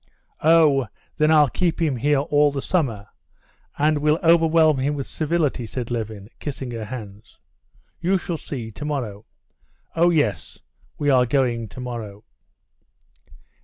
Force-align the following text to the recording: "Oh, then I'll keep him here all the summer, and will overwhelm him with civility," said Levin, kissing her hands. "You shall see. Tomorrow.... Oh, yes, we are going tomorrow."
"Oh, 0.41 0.87
then 1.17 1.29
I'll 1.29 1.47
keep 1.47 1.79
him 1.79 1.95
here 1.97 2.17
all 2.21 2.51
the 2.51 2.59
summer, 2.59 3.07
and 3.77 3.99
will 3.99 4.17
overwhelm 4.23 4.79
him 4.79 4.95
with 4.95 5.05
civility," 5.05 5.67
said 5.67 5.91
Levin, 5.91 6.27
kissing 6.39 6.71
her 6.71 6.85
hands. 6.85 7.37
"You 7.99 8.17
shall 8.17 8.37
see. 8.37 8.71
Tomorrow.... 8.71 9.25
Oh, 9.95 10.09
yes, 10.09 10.57
we 10.97 11.11
are 11.11 11.27
going 11.27 11.69
tomorrow." 11.69 12.23